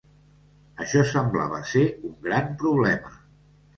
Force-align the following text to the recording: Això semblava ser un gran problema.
Això 0.85 1.03
semblava 1.11 1.59
ser 1.73 1.85
un 2.09 2.17
gran 2.29 2.49
problema. 2.63 3.17